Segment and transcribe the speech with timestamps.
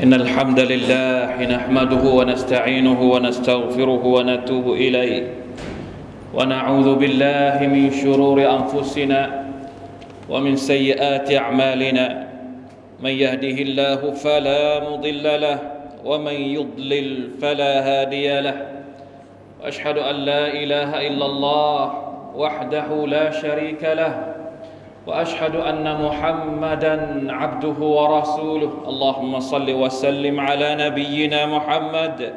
[0.00, 5.24] إن الحمد لله نحمده ونستعينه ونستغفره ونتوب إليه.
[6.34, 9.44] ونعوذ بالله من شرور أنفسنا
[10.28, 12.06] ومن سيئات أعمالنا.
[13.00, 15.58] من يهده الله فلا مضل له
[16.04, 17.08] ومن يضلل
[17.42, 18.56] فلا هادي له.
[19.60, 21.84] وأشهد أن لا إله إلا الله
[22.40, 24.39] وحده لا شريك له.
[25.06, 28.72] وأشهد أن محمدا عبده ورسوله.
[28.88, 32.34] اللهم صل وسلم على نبينا محمد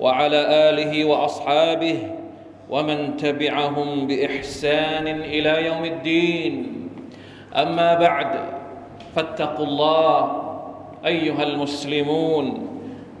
[0.00, 0.40] وعلى
[0.70, 1.98] آله وأصحابه
[2.70, 6.54] ومن تبعهم بإحسان إلى يوم الدين.
[7.54, 8.32] أما بعد
[9.14, 10.42] فاتقوا الله
[11.06, 12.46] أيها المسلمون.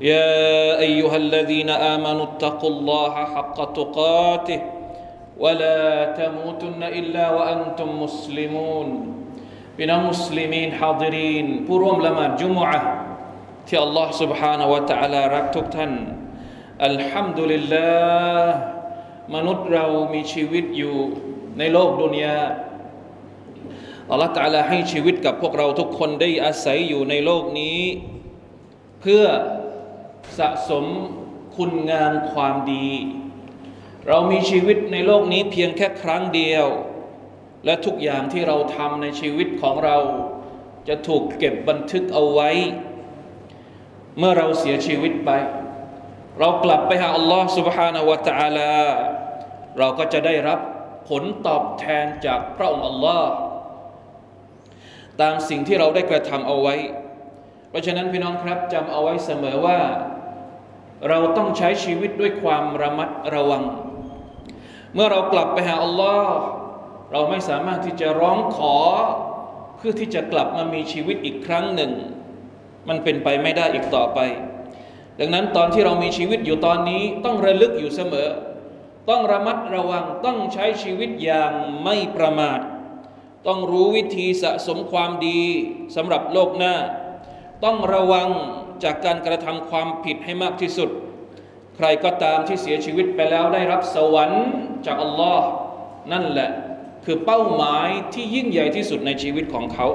[0.00, 4.73] يا أيها الذين آمنوا اتقوا الله حق تقاته.
[5.43, 8.87] ولا تموتن إلا وأنتم مسلمون
[9.81, 12.79] พี่น้องมุสลิมีนฮาดิรีนผู้ร่วมละหมาดจุมอะ
[13.67, 15.93] ที่อัลลอฮ์ سبحانه และ تعالى รักทุกท่าน
[16.85, 17.89] อัลฮัมดุลิลลา
[18.37, 18.55] ห์
[19.35, 20.95] มนุษย์เรามีชีวิตอยู่
[21.57, 22.39] ในโลกดุนยา
[24.11, 27.79] อัลลอฮ์ تعالى ให้ชีวิตกับพวกเราทุกคนได้อาศัยอยู่ในโลกนี้
[29.01, 29.23] เพื่อ
[30.37, 30.85] สะสม
[31.55, 32.89] คุณงามความดี
[34.07, 36.65] เรามีชีวิตในโลกนี้เพียงแค่ครั้งเดียว
[37.65, 39.97] และทุกอย่างที่เราทำในชีวิตของเรา
[40.87, 42.49] จะถูกเก็บบันทึกเอาไว้
[44.17, 45.31] เมื่อเราเสียชีวิตไป
[46.39, 48.73] เรากลับไปหาอัลลอฮ์ سبحانه และ تعالى
[49.77, 50.59] เราก็จะได้รับ
[51.09, 53.31] ผลตอบแทนจากพระองค์อัลลอฮ์
[55.21, 56.75] ตามสิ่งที่เราได้กระทำเอาไว้
[57.69, 59.79] เพราะฉะนั้นพี่น้องครับจำเอาไว้เสมอว่า
[61.09, 63.63] เราต้องใช้ชีวิตด้วยความระมัดระวัง
[64.94, 66.36] เมื่อเรากลับไปหาอัลลอฮ์
[67.12, 68.76] เราไม่สามารถที่จะร้องขอ
[69.76, 71.92] เพื่อที่จะกลับมามีชีวิตอีกครั้งหนึ่ง
[72.88, 74.18] มันเป็นไปไม่ได้อีกต่อไป
[75.18, 78.28] ดังนั้นตอนที่เรามีชีวิตอยู่ตอนนี้ต้องระลึกอยู่เสมอ
[79.08, 81.52] ต้องระมัดระวังต้องใช้ชีวิตอย่าง
[81.84, 82.60] ไม่ประมาท
[83.46, 85.42] ต้องรู้วิธีสะสมความดี
[85.96, 86.74] สำหรับโลกหน้า
[87.64, 88.28] ต้องระวัง
[88.84, 90.90] จากการกระทำความผิดให้มากที่สุด
[91.76, 94.46] ใครก็ตามที่เสียชีวิตไปแล้วได้รับสวรรค์
[94.86, 95.48] จากอัลลอฮ์
[96.12, 96.50] นั่นแหละ
[97.04, 99.86] คือเป้าหมายที่ยิ่งใหญ่ที่สุดในชีวิตของเขา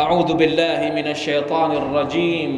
[0.00, 2.50] أعوذ بالله من الشيطان الرجيم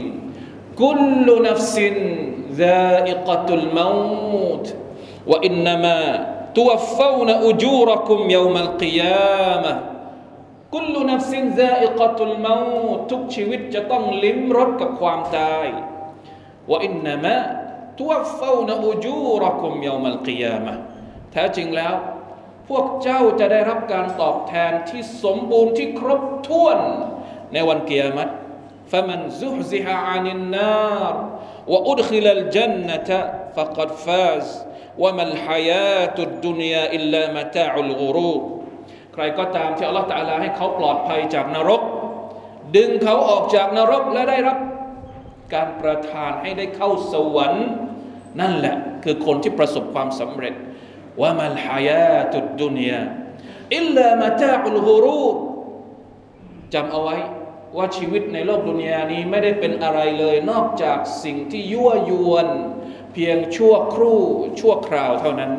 [0.82, 4.66] كل نفس ذائقة الموت
[5.30, 15.66] وإنما توفون أجوركم يوم القيامة كل نفس ذائقة الموت ทุกชีวิตจะต้องลิ้มรสกับความตาย
[16.70, 17.36] ว่าอินนามะ
[17.99, 20.73] ตุวฟฟวนอุจูรคุมยามลกิยามะ
[21.31, 21.95] แท้จริงแล้ว
[22.69, 26.79] พวกเจ้าจะได้รับการตอบแทนที่สมบูรณ์ที่ครบถ้วน
[27.53, 28.33] ในวันเกียรติ
[28.91, 31.13] فمن زحزح عن النار
[31.67, 33.09] وأدخل الجنة
[33.55, 34.65] فقد فاز
[34.97, 38.41] وما الحياة الدنيا إلا متاع الغرور
[39.13, 41.81] ใครก็ตามที่อัลลอฮฺตะอาลาให้เขาปลอดภัยจากนรก
[42.75, 44.57] ดึงเขาออกจากนรกและได้รับ
[45.53, 47.67] การประทานให้ได้เข้าสวรรค์
[48.39, 50.53] นั่นแหละคือคนที่ประสบความสำเร็จ
[51.21, 53.03] ว่ามัลฮายาตุดดุนยา
[53.75, 55.25] อิลลามะตาอุลฮูรู
[56.73, 57.17] จำเอาไว้
[57.77, 62.47] ว่าชีวิตในโลกดุนยานี้ไม่ได้เป็นอะไรเลย นอกจากสิ่งที่ยั่วยวน
[63.13, 64.21] เพียงชั่วครู่
[64.59, 65.51] ชั่วคราวเท่านั้น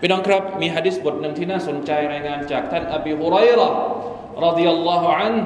[0.00, 3.68] พี่น้องครับมีฮะดิษบทหนึ่งที่น่าสนใจรายงานจากท่านอบีฮุไรรอ
[4.46, 5.36] รดิยัลลอฮุอัน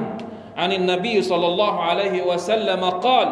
[0.59, 3.27] عن النبي صلى الله عليه وسلم قال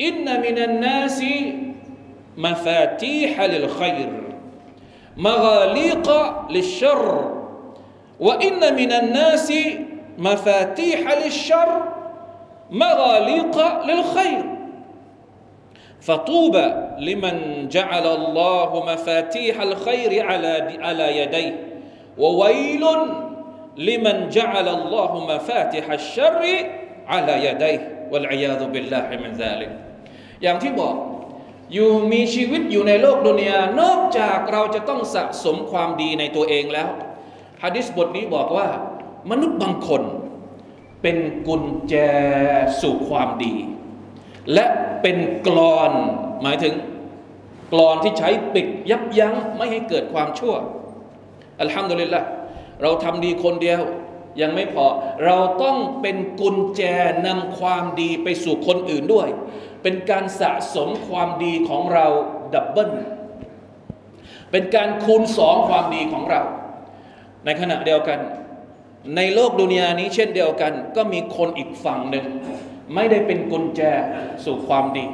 [0.00, 1.20] إن من الناس
[2.36, 4.12] مفاتيح للخير
[5.16, 6.08] مغاليق
[6.50, 7.34] للشر
[8.20, 9.52] وإن من الناس
[10.18, 11.82] مفاتيح للشر
[12.70, 14.44] مغاليق للخير
[16.00, 21.64] فطوبى لمن جعل الله مفاتيح الخير على على يديه
[22.18, 22.84] وويل
[23.76, 26.42] لمن جعل الله مفاتيح الشر
[27.06, 29.70] على يديه والعياذ بالله من ذلك
[30.42, 30.96] อย่างที่บอก
[31.73, 36.89] อยู่มีชีวิตอยู่ในโลกดุนยานอกจากเราจะต้องสะสมความดีในตัวเองแล้ว
[37.63, 38.67] ฮะดิษบทนี้บอกว่า
[39.31, 40.03] มนุษย์บางคน
[41.01, 41.17] เป็น
[41.47, 41.95] กุญแจ
[42.81, 43.55] สู่ความดี
[44.53, 44.65] และ
[45.01, 45.17] เป็น
[45.47, 45.91] กลอน
[46.41, 46.73] หมายถึง
[47.73, 50.55] กลอนที่ใช้ปิดยับยั้งไม่ให้เกิดความชั่ว
[51.61, 52.23] อัลฮัมดุลิลละ
[52.81, 53.81] เราทำดีคนเดียว
[54.41, 54.85] ยังไม่พอ
[55.25, 56.81] เราต้องเป็นกุญแจ
[57.27, 59.27] นำความดีไปสู่คนอื่นด้วย
[59.87, 62.05] เป็นการสะสมความดีของเรา
[62.53, 62.91] double
[64.51, 66.41] เป็นการคูณสองความดีของเรา
[67.45, 68.19] ในขณะเดียวกัน
[69.15, 72.25] ในโลกดุนยานี้เช่นเดียวกัน ก็มีคนอีกฝั่งหนึ่ง
[72.93, 73.81] ไม่ได้เป็นกุญแจ
[74.45, 75.05] สู่ความดี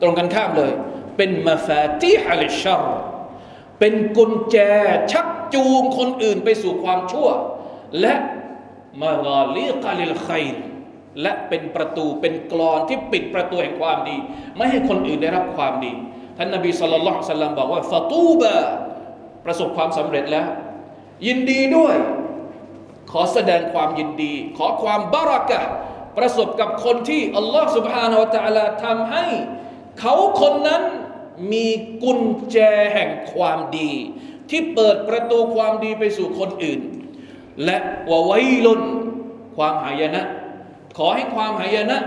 [0.00, 0.72] ตรงกันข้ามเลย
[1.16, 2.84] เป็นمفاتيح الشر
[3.78, 4.56] เป็นกุญแจ
[5.12, 7.28] ชักจูงคนอื่นไปสู่ความชั่ว
[8.00, 8.14] และ
[9.02, 10.44] มากาลีกาลิลขัย
[11.22, 14.16] และเป็นประตูเป็นกรอนที่ปิดประตูแห่งความดี
[14.56, 15.92] ไม่ให้คนอื่นได้รับความดี
[16.36, 18.54] ท่านนาบีสุลต่านสัลลัมบอกว่าฟาตูบะ
[19.44, 20.46] ประสบความสำเร็จแล้ว
[21.26, 21.96] ยินดีด้วย
[23.10, 25.62] ขอแสดงความยินดี ขอความบารักะ
[26.18, 29.24] ประสบกับคนที่อัลลอฮฺสุบฮานาอัลละลาทำให้
[30.00, 30.82] เขาคนนั้น
[31.52, 31.66] มี
[32.02, 32.20] กุญ
[32.52, 32.56] แจ
[32.94, 33.92] แห่งความดี
[34.50, 36.80] ที่เปิดประตูความดีไปสู่คนอื่น
[37.64, 37.76] และ
[38.10, 38.32] วะไว
[38.64, 38.82] ลุน
[39.56, 40.22] ความหายนะ
[40.96, 41.98] ขอให้ความหายนะ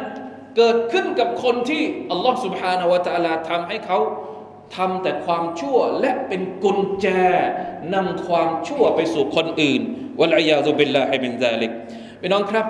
[0.58, 1.82] เกิดขึ้นกับคนที่
[2.12, 4.00] อัลลอฮฺสุบฮานาวะตะลาทำให้เขา
[4.76, 7.08] ทำแต่ความชั่วและเป็นกุญแจ
[7.94, 9.82] นำความชั่วไปสู่คนอื่น
[10.20, 11.72] วะลายยาซุบิลลาฮิมินซาลิก
[12.22, 12.66] พี่น้องครับ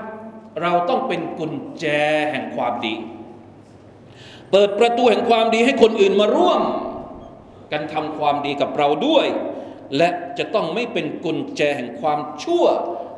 [0.61, 1.85] เราต้องเป็นกุญแจ
[2.31, 2.95] แห่งความดี
[4.51, 6.61] เปิดประตูแห่งความดีให้คนอื่นมาร่วม
[7.71, 9.27] กันทำความดีกับเราด้วย
[9.97, 12.65] และจะต้องไม่เป็นกุญแจแห่งความชั่ว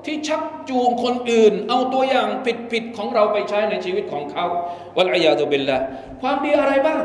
[0.06, 2.28] ที่ชักจูงคนอื่น เอาตัวอย่าง
[2.72, 4.46] ผิดๆของเราไปใช้ในชีวิตของเขา
[4.98, 5.78] วะลัยยาซุบิลลา
[6.22, 7.02] ความดีอะไรบ้าง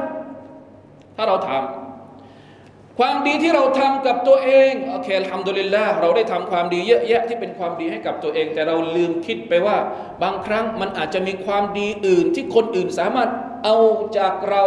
[1.16, 9.76] ถ้าเราทำความดีที่เราทำกับตัวเองโอเคทำดุลิลละเราได้ทำความดีเยอะแยะที่เป็นความดีให้กับตัวเอง แต่เราลืมคิดไปว่า
[10.22, 13.30] บางครั้งมันอาจจะมีความดีอื่น ที่คนอื่นสามารถ
[13.64, 13.76] เอา
[14.18, 14.62] จากเรา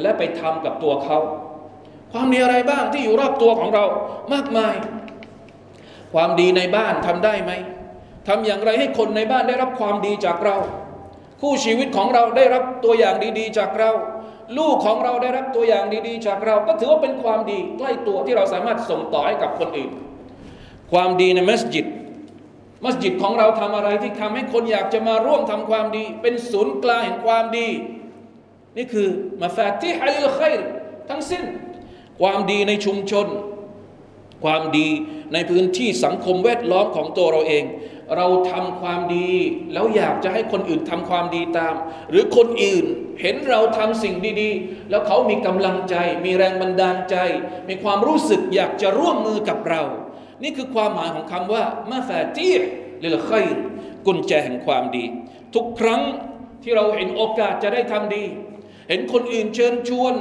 [0.00, 1.18] และไปทำกับตัวเขา
[2.12, 3.84] ความดีอะไรบ้างที่อยู่รอบตัวของเรา
[4.34, 4.74] มากมาย
[6.14, 7.52] ความดีในบ้านทำได้ไหม
[8.26, 10.56] ทำอย่างไรให้คนในบ้านได้รับความดีจากเรา
[11.40, 13.90] คู่ชีวิตของเราได้รับตัวอย่างดี ๆ จากเรา
[14.58, 19.90] ลูกของเราได้รับตัวอย่างดี ๆ จากเรา ก็ถือว่าเป็นความดีใกล้ตัวที่เราสามารถส่งต่อให้กับคนอื่น
[20.92, 21.86] ความดีในมัสยิด
[22.84, 27.68] มัสยิดของเราทำอะไรที่ทำให้คนอยากจะมาร่วมทำความดี เป็นศูนย์กลางแห่งความดี
[28.76, 29.08] นี่คือ
[29.40, 30.54] มาฟาติฮัลิลขัย
[31.08, 31.44] ทั้งสิ้น
[32.20, 33.26] ความดีในชุมชน
[34.44, 34.88] ความดี
[35.32, 37.64] ในพื้นที่สังคมแวดล้อมของตัวเราเอง
[38.16, 39.30] เราทำความดี
[39.72, 41.74] แล้วอยากจะให้คนอื่นทำความดีตาม
[42.10, 42.84] หรือคนอื่น
[43.20, 47.16] เห็นเราทำสิ่งดีๆ แล้วเขามีกำลังใจ มีแรงบันดาลใจ
[47.68, 49.82] มีความรู้สึกอยากจะร่วมมือกับเรา
[50.42, 52.52] นี่คือความหมายของคำว่ามาฟาตี
[53.02, 53.46] ลิลขัย
[54.06, 55.04] กุญแจแห่งความดี
[55.54, 56.02] ทุกครั้ง
[56.62, 58.24] ที่เราเห็นโอกาสจะได้ทำดี
[58.88, 60.14] เห็นคนอื่นเชิญชวน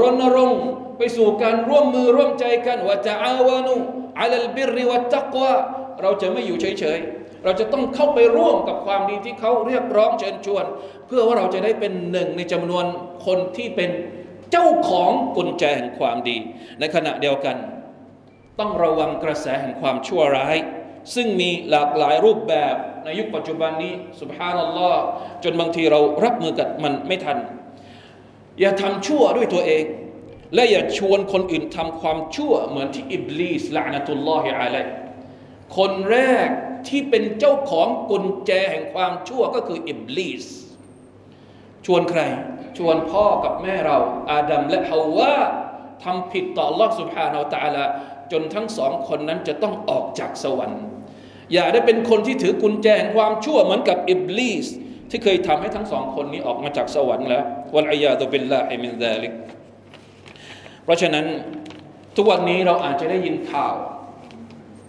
[0.00, 0.64] รณรงค์
[0.98, 3.74] ไปสู่การร่วมมือร่วมใจกันว่าจะอาวานุ
[4.20, 5.52] อัลลบิริวัตตักวา
[6.00, 10.64] เราจะไม่อยู่เฉยๆ เราจะต้องเข้าไปร่วมกับความดีที่เขาเรียกร้องเชิญชวน
[11.06, 12.84] เพื่อว่าเราจะได้เป็นหนึ่งในจำนวน
[13.26, 13.90] คนที่เป็น
[14.50, 16.36] เจ้าของกุญแจแห่งความดี
[16.80, 17.56] ในขณะเดียวกัน
[18.58, 20.56] ต้องระวังกระแสแห่งความชั่วร้าย
[21.14, 22.74] ซึ่งมีหลากหลายรูปแบบ
[23.04, 25.02] ในยุคปัจจุบันนี้สุบฮานัลลอฮ์
[25.44, 27.38] จนบางทีเรารับมือกับมันไม่ทัน
[28.60, 29.84] อย่าทำชั่วด้วยตัวเอง
[30.54, 34.84] และอย่าชวนคนอื่นทำความชั่วเหมือนที่อิบลีสละนะตุลลอฮิอะลัย
[35.76, 36.48] คนแรก
[36.87, 40.45] ที่เป็นเจ้าของกุญแจแห่งความชั่วก็คืออิบลีส
[41.85, 42.21] ชวนใคร
[42.77, 43.97] ชวนพ่อกับแม่เรา
[44.31, 45.37] อาดัมและฮาวา
[46.03, 47.85] ทำผิดต่อ Allah سبحانه และ تعالى
[48.31, 50.81] จนทั้งสองคนนั้นจะต้องออกจากสวรรค์
[51.53, 54.67] อย่าได้เป็นคนที่ถือกุญแจแห่งความชั่วเหมือนกับอิบลีส
[55.09, 57.43] ที่เคยทำให้ทั้งสองคนนี้ออกมาจากสวรรค์แล้ว
[57.75, 59.33] วัลอยาตุบิลลาฮิมินซาลิก
[60.83, 61.25] เพราะฉะนั้น
[62.15, 63.75] ทุกวันนี้เราอาจจะได้ยินข่าว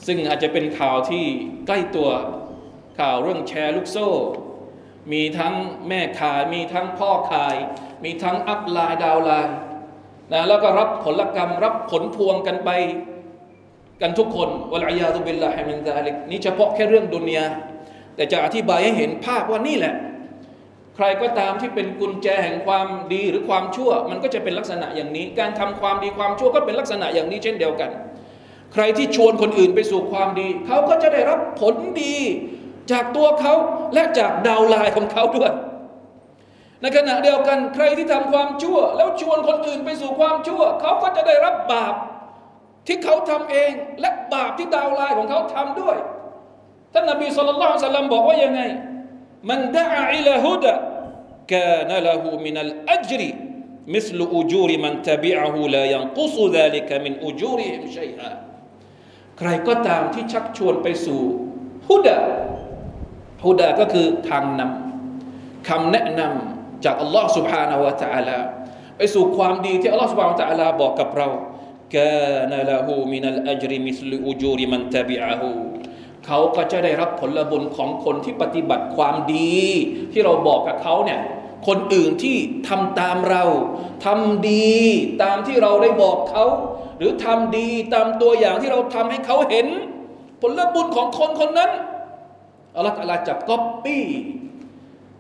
[0.08, 1.26] ซึ่งอาจจะเป็นข่าวที่
[1.68, 2.10] ใกล้ตัว
[3.00, 4.10] ข่าวเรื่องแชร์ลูกโซ่
[5.12, 5.54] มีทั้ง
[5.88, 7.56] แม่ขาย มีทั้งพ่อขาย
[8.04, 9.58] มีทั้ง upline downline
[10.32, 12.70] นะแล้วก็รับผลกรรม รับผลพวงกันไป
[14.02, 17.46] กันทุกคนوالعياذ بالله من ذلك นี่เฉพาะแค่เรื่องดุนยา
[18.16, 19.96] แต่จะอธิบายให้เห็นภาพว่านี่แหละ
[20.96, 27.92] ใครก็ตามที่เป็นกุญแจแห่งความดีหรือความชั่ว มันก็จะเป็นลักษณะอย่างนี้ การทำความดีความชั่วก็เป็นลักษณะอย่างนี้เช่นเดียวกัน
[28.74, 32.18] ใครที่ชวนคนอื่นไปสู่ความดี เขาก็จะได้รับผลดี
[32.92, 33.54] จากตัวเขา
[33.94, 35.52] และจาก downline ของเขาด้วย
[36.82, 41.94] ในขณะเดียวกันใครที่ทำความชั่ว แล้วชวนคนอื่นไปสู่ความชั่ว เขาก็จะได้รับบาป
[42.88, 45.98] ที่เขาทำเองและบาปที่ downline ของเขาทำด้วย
[46.94, 48.62] ท่านนบีصلى الله عليه وسلم บอกว่ายังไง
[49.50, 56.90] من دعا إلى هدى كان له من الأجر مثل أجور من تبعه لا ينقص ذلك
[57.06, 58.45] من أجورهم شيئا
[59.39, 61.21] ใครก็ตามที่ชักชวนไปสู่
[61.89, 62.19] ฮุดะ
[63.47, 68.39] ฮุดะก็คือทางนำคำแนะนำจากอัลลอฮ์ سبحانه และ تعالى
[68.97, 71.29] ไปสู่ความดีที่อัลลอฮ์ سبحانه และ تعالى บอกกับเรา
[71.97, 75.43] كان له من الأجر مثل أجور من تبعه
[76.27, 79.59] เขาก็จะได้รับผลบุญของคนที่ปฏิบัติความดี
[80.13, 81.21] ที่เราบอกกับเขาเนี่ย
[81.67, 82.37] คนอื่นที่
[82.69, 83.45] ทำตามเรา
[84.05, 84.75] ทำดี
[85.23, 86.45] ตามที่เราได้บอกเขา
[86.98, 89.68] หรือทำดีตามตัวอย่างที่เราทำให้เขาเห็น
[90.42, 91.72] ผลบุญของคนคนนั้น
[92.76, 94.06] อัลลอฮฺ تعالى จะก๊อปปี้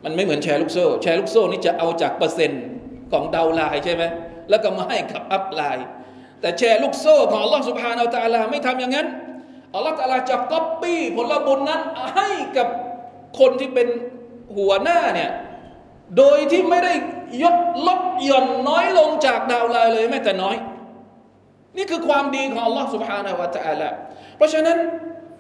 [0.04, 2.64] มันไม่เหมือนแชร์ลูกโซ่ แชร์ลูกโซ่นี่จะเอาจากเปอร์เซ็นต์
[3.12, 4.04] ของ downline ใช่ไหม
[4.50, 5.88] แล้วก็มาให้กับ upline
[6.42, 9.08] แต่แชร์ลูกโซ่ของอัลลอฮฺ سبحانه وتعالى ไม่ทำอย่างนั้น
[9.76, 11.82] อัลลอฮฺ تعالى จะก๊อปปี้ผลบุญนั้น
[12.16, 12.68] ให้กับ
[13.40, 13.88] คนที่เป็น
[14.58, 15.32] หัวหน้าเนี่ย
[16.18, 16.94] โดยที่ไม่ได้
[17.42, 20.56] ยดลดหย่อนน้อยลงจากดาวไลน์เลยแม้แต่น้อย
[21.77, 23.89] นี่คือความดีของอัลลอฮฺสุบฮานาวะตะอาลา
[24.37, 24.79] เพราะฉะนั้น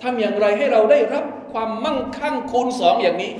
[0.02, 3.33] ทำอย่างไรให้เราได้รับความมั่งคั่งคูณสองอย่างนี้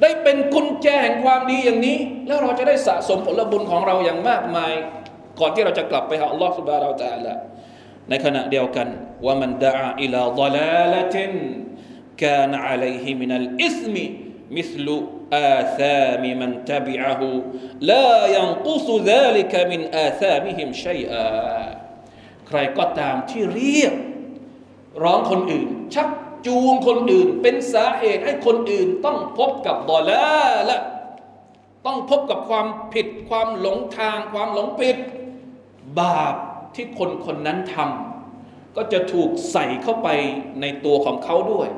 [0.00, 4.72] ได้เป็นกุญแจแห่งความดีอย่างนี้ แล้วเราจะได้สะสมผลบุญของเราอย่างมากมาย
[5.40, 7.34] ก่อนที่เราจะกลับไปหาอัลลอฮฺสุบฮานาอัลตะอาลา
[8.08, 8.88] ในขณะเดียวกัน
[9.24, 11.32] ว่ามันดาอิลาดลาลติน
[12.16, 13.94] كان عليه من الإثم
[14.56, 14.86] مثل
[15.32, 17.22] آثام من تبعه
[17.80, 21.28] لا ينقص ذلك من آثامهم شيئا
[22.48, 23.94] ใครก็ตามที่เรียก
[25.02, 26.08] ร้องคนอื่น ชัก
[26.46, 30.26] จูงคนอื่น เป็นสาเหตุให้คนอื่น ต้องพบกับดอลา
[30.70, 30.78] ละ
[31.86, 34.96] ต้องพบกับความผิด ความหลงทาง ความหลงผิด
[36.00, 36.34] บาป
[36.74, 40.08] ที่คนคนนั้นทำก็จะถูกใส่เข้าไป
[40.60, 41.68] ในตัวของเขาด้วย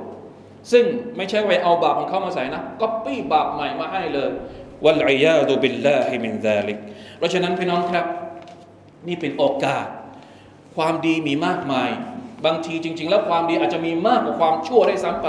[0.73, 0.85] ซึ่ง
[1.17, 4.31] ไม่ใช่ไปเอาบาปของเขามาใส่นะก็ปี้บาปใหม่มาให้เลย
[4.85, 6.79] วัลอยาดุบิลลาฮิมินซาลิก
[7.19, 8.07] เพราะฉะนั้นพี่น้องครับ
[9.09, 9.87] นี่เป็นโอกาส
[10.77, 11.91] ความดีมีมากมาย
[12.45, 15.27] บางทีจริง ๆ แล้วความดีอาจจะมีมากกว่าความชั่วได้ซ้ำไป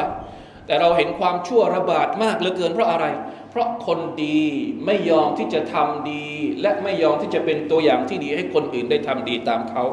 [0.65, 3.05] แต่เราเห็นความชั่วระบาดมากเหลือเกินเพราะอะไร
[3.51, 4.41] เพราะคนดี
[4.85, 6.25] ไม่ยอมที่จะทำดี
[6.61, 9.83] และไม่ยอมที่จะเป็นตัวอย่างที่ดีให้คนอื่นได้ทำดีตามเขา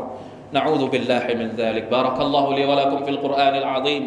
[0.56, 4.02] نعوذ بالله من ذلك بارك الله لي ولكم في القرآن العظيم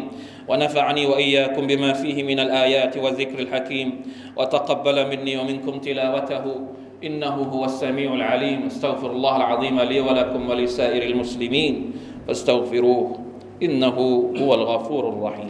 [0.51, 4.01] ونفعني وإياكم بما فيه من الآيات والذكر الحكيم.
[4.37, 6.43] وتقبل مني ومنكم تلاوته.
[7.03, 8.65] إنه هو السميع العليم.
[8.65, 11.91] استغفر الله العظيم لي ولكم ولسائر المسلمين.
[12.27, 13.19] فاستغفروه.
[13.63, 13.97] إنه
[14.41, 15.49] هو الغفور الرحيم.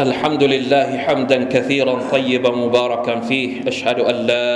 [0.00, 4.48] الحمد لله حمدا كثيرا طيبا مباركا فيه اشهد ان لا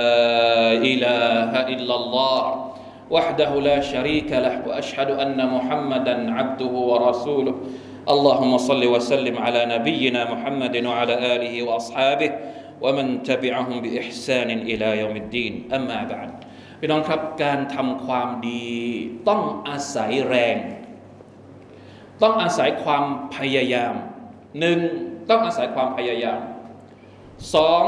[0.91, 2.43] اله الا الله
[3.11, 7.55] وحده لا شريك له واشهد ان محمدا عبده ورسوله
[8.09, 12.31] اللهم صل وسلم على نبينا محمد وعلى اله واصحابه
[12.81, 16.31] ومن تبعهم باحسان الى يوم الدين اما بعد
[16.81, 18.69] พี่น้องครับการทำความดี
[19.29, 20.57] ต้องอาศัยแรง
[22.23, 23.05] ต้องอาศัยความ
[23.37, 23.95] พยายาม
[24.61, 24.79] หนึ่ง
[25.31, 26.41] ต้องอาศัยความพยายาม
[27.55, 27.85] สอง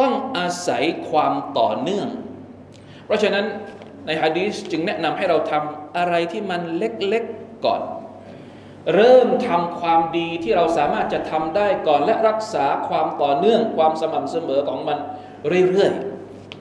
[0.00, 2.08] ต้องอาศัยความต่อเนื่อง
[3.06, 3.44] เพราะฉะนั้น
[4.06, 7.82] ในฮะดีษจึงแนะนำให้เราทำอะไรที่มันเล็กๆก่อน
[8.94, 14.98] เริ่มทำความดีที่เราสามารถจะทำได้ก่อนและรักษาความต่อเนื่อง ความสม่ำเสมอของมัน
[15.70, 15.92] เรื่อย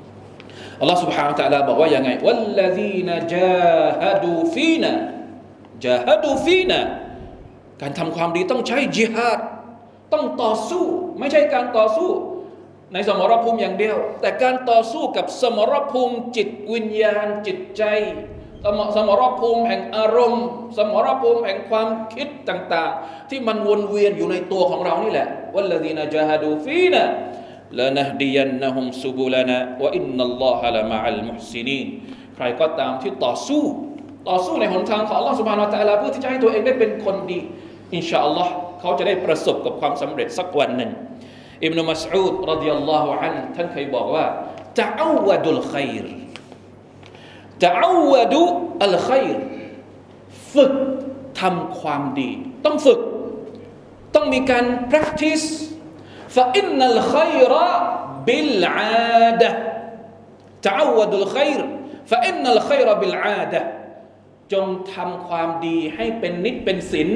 [0.05, 4.91] ๆอัลลอฮฺ سبحانه และ تعالى บอกว่ายังไงวัลลดีนจาฮดูฟีนะ
[5.85, 6.79] จาฮดูฟีนะ
[7.81, 9.39] การทำความดีต้องใช้จิฮาด
[10.14, 10.84] ต้องต่อสู้
[11.18, 12.10] ไม่ใช่การต่อสู้
[12.92, 17.84] ในสมรภูมิอย่างเดียว แต่การต่อสู้กับสมรภูมิจิตวิญญาณจิตใจ
[18.96, 20.44] สมรภูมิแห่งอารมณ์
[20.78, 31.86] สมรภูมิแห่งความคิดต่าง ๆ ที่มันวนเวียนอยู่ในตัวของเรานี่แหละ والذين جاهدوا فينا لنهدينهم سبلنا وإن الله لمع المحسنين
[32.36, 33.62] ใครก็ตามที่ต่อสู้
[34.28, 37.40] ต่อสู้ในหนทางของ Allah สุบฮานาตะลาเพื่อที่จะให้ตัวเองได้เป็นคนดี
[37.94, 38.52] อินชาอัลลอฮ์
[38.84, 40.90] เขาจะได้ประสบกับความสำเร็จสักวันหนึ่ง
[41.64, 44.24] อิบนุมัสอูดรดิยัลลอฮุอันท่านเคยบอกว่า
[44.78, 46.06] จะเอาวดุลขัยร
[47.62, 48.42] จะเอาวดุ
[48.84, 49.38] อัลขัยร
[50.52, 50.74] ฝึก
[51.40, 52.30] ทำความดี
[52.64, 53.00] ต้องฝึก
[54.14, 55.46] ต้องมีการ practice
[56.36, 57.54] ฟาอินนัลขัยร
[58.26, 59.50] บิลอาดะ
[60.64, 61.60] จะเอาวดุลขัยร
[62.10, 63.60] ฟาอินนัลขัยรบิลอาดะ
[64.52, 67.10] จงทำความดีให้เป็นนิดเป็นศิล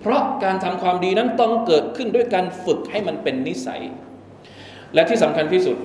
[0.00, 3.82] เพราะการทำความดีนั้นต้องเกิดขึ้นด้วยการฝึกให้มันเป็นนิสัย
[4.94, 5.76] และที่สำคัญที่สุด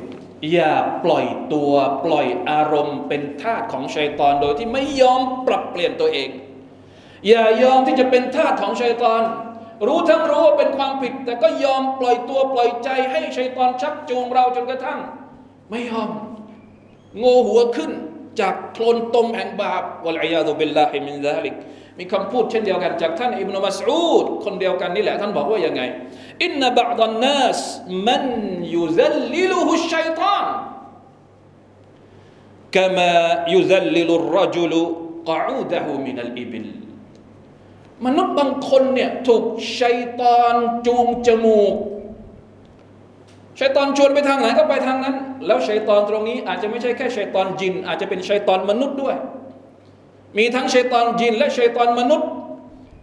[0.53, 0.73] อย่า
[1.05, 1.71] ปล่อยตัว
[2.05, 6.29] ปล่อยอารมณ์เป็นทาสของชัยตอนโดยที่ไม่ยอมปรับเปลี่ยนตัวเอง
[7.27, 9.21] อย่ายอมที่จะเป็นทาสของชัยตอน
[9.87, 14.99] รู้ทั้งรู้ว่าเป็นความผิด แต่ก็ยอมปล่อยตัวปล่อยใจให้ชัยตอนชักจูงเราจนกระทั่ง
[15.71, 16.09] ไม่ยอม
[17.17, 17.91] โงหัวขึ้น
[18.39, 21.55] จากโคลนตมแห่งบาป والعياذ بالله من ذلك
[21.98, 25.82] มีคำพูดเช่นเดียวกันจากท่านอิบนุมัสอูดคนเดียวกันนี่แหละท่านบอกว่ายังไง
[26.44, 27.60] อินนบะดันนัส
[28.06, 28.24] มัน
[28.74, 30.46] ยุซัลลิลุฮุชัยตาน
[32.76, 33.14] كما
[33.54, 34.72] يذلل الرجل
[35.30, 36.66] قعوده من الإبل
[38.06, 39.44] มนุษย์บางคนเนี่ยถูก
[39.80, 40.54] ชัยตอน
[40.86, 41.74] จูงจมูก
[43.58, 45.14] ชัยตอนชวนไปทางไหนก็ไปทางนั้น
[45.46, 49.16] แล้วชัยตอนตรงนี้อาจจะไม่ใช่แค่ชัยตอนจิน อาจจะเป็นชัยตอนมนุษย์ด้วย
[50.37, 52.29] มีทั้งชัยตอนญินและชัยตอนมนุษย์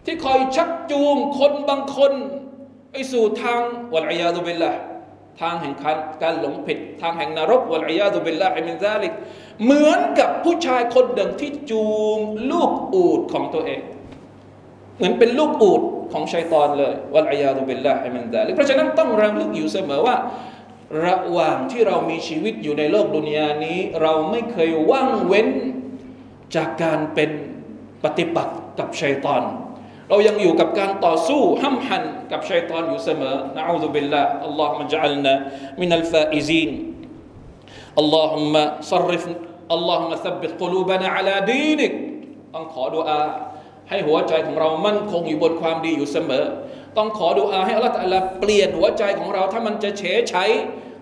[0.05, 2.13] ที่คอยชักจูงคนบางคน
[2.91, 3.59] ไปสู่ทาง
[3.93, 4.71] والعياذ بالله
[5.41, 5.75] ทางแห่ง
[6.23, 9.13] การหลงผิด ทางแห่งนรก والعياذ بالله من ذلك
[9.63, 11.85] เหมือนกับผู้ชายคนหนึ่งที่จู
[12.15, 12.17] ง
[12.51, 13.81] ลูกอูดของตัวเอง
[14.97, 15.81] เหมือนเป็นลูกอูด
[16.13, 20.15] ของชัยตอนเลยวัลอยาดุบิลละอิมินซาลิกเพราะฉะนั้นต้องรำลึกอยู่เสมอว่า
[21.05, 25.47] ระหว่างที่เรามีชีวิตอยู่ในโลกดุนยานี้ เราไม่เคยว่างเว้น
[26.55, 27.31] จากการเป็น
[28.03, 29.43] ปฏิปักษ์กับชัยตอน
[30.09, 35.33] เรายังอยู่กับการต่อสู้ห้ำหันกับชัยตอนอยู่เสมอนะอูซุบิลลาอัลลอฮฺมะจัลนะ
[35.81, 36.71] من الفائزين
[37.99, 39.25] اللهم صرف
[39.73, 41.91] اللهم ثبت قلوبنا على دينك
[42.53, 43.21] ต้องขอดุอา
[43.89, 46.45] ให้หัวใจของเรามั่นคงอยู่บนความดีอยู่เสมอ
[46.97, 50.45] ต้องขอดุอาให้อัลลอฮฺเปลี่ยนหัวใจของเรา ถ้ามันจะเฉยใช้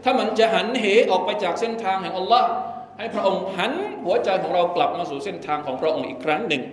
[0.03, 2.49] ถ้ามันจะหันเหออกไปจากเส้นทางแห่งอัลลอฮ์
[2.98, 3.72] ให้พระองค์หัน
[4.04, 6.64] หัวใจของเรากลับมาสู่เส้นทางของพระองค์อีกครั้งหนึ่ง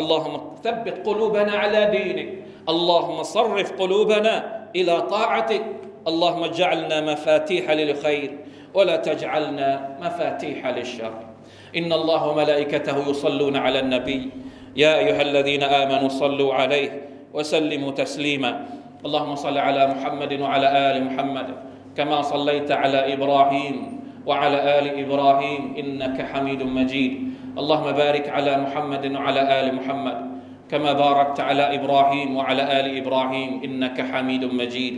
[0.00, 2.28] اللهم ثبت قلوبنا على دينك
[2.68, 4.34] اللهم صرف قلوبنا
[4.76, 5.64] الى طاعتك
[6.10, 8.30] اللهم اجعلنا مفاتيح للخير
[8.74, 11.14] ولا تجعلنا مفاتيح للشر
[11.76, 14.30] ان الله وملائكته يصلون على النبي
[14.76, 16.90] يا ايها الذين امنوا صلوا عليه
[17.34, 18.66] وسلموا تسليما
[19.06, 21.48] اللهم صل على محمد وعلى ال محمد
[21.96, 27.13] كما صليت على ابراهيم وعلى آل إبراهيم إنك حميد مجيد.
[27.57, 30.17] اللهم بارك على محمد وعلى آل محمد.
[30.69, 34.95] كما باركت على إبراهيم وعلى آل إبراهيم إنك حميد مجيد.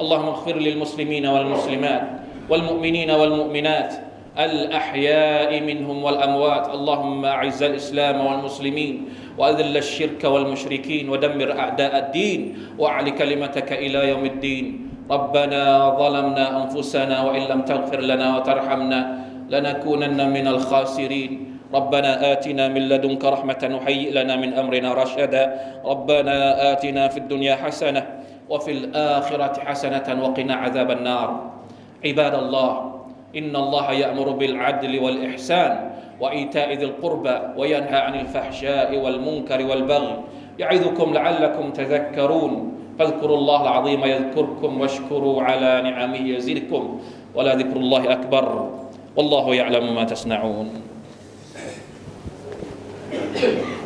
[0.00, 2.04] اللهم اغفر للمسلمين والمسلمات
[2.50, 3.94] والمؤمنين والمؤمنات
[4.38, 6.74] الأحياء منهم والأموات.
[6.74, 8.94] اللهم أعز الإسلام والمسلمين
[9.38, 12.40] وأذل الشرك والمشركين ودمر أعداء الدين
[12.78, 14.66] وأعل كلمتك إلى يوم الدين.
[15.10, 15.62] ربنا
[15.98, 19.00] ظلمنا أنفسنا وإن لم تغفر لنا وترحمنا
[19.50, 21.32] لنكونن من الخاسرين.
[21.74, 25.42] ربنا آتنا من لدنك رحمة وهيئ لنا من أمرنا رشدا.
[25.84, 26.36] ربنا
[26.72, 28.02] آتنا في الدنيا حسنة
[28.50, 31.28] وفي الآخرة حسنة وقنا عذاب النار.
[32.04, 32.93] عباد الله
[33.36, 40.16] إن الله يأمر بالعدل والإحسان وإيتاء ذي القربى وينهى عن الفحشاء والمنكر والبغي
[40.58, 47.00] يعظكم لعلكم تذكرون فاذكروا الله العظيم يذكركم واشكروا على نعمه يزدكم
[47.34, 48.70] ولا ذكر الله أكبر
[49.16, 50.68] والله يعلم ما تصنعون.
[53.34, 53.83] เ